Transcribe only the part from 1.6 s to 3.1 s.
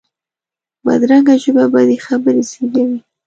بدې خبرې زېږوي